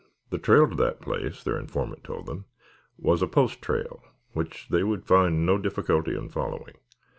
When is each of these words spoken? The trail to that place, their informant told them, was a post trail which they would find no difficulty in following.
The 0.31 0.39
trail 0.39 0.67
to 0.67 0.75
that 0.77 0.99
place, 0.99 1.43
their 1.43 1.59
informant 1.59 2.03
told 2.03 2.25
them, 2.25 2.45
was 2.97 3.21
a 3.21 3.27
post 3.27 3.61
trail 3.61 4.01
which 4.33 4.67
they 4.71 4.81
would 4.83 5.05
find 5.05 5.45
no 5.45 5.59
difficulty 5.59 6.17
in 6.17 6.27
following. 6.29 6.73